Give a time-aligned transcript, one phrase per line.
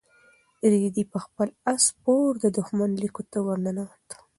[0.71, 4.07] رېدي په خپل اس سپور د دښمن لیکو ته ورننوت.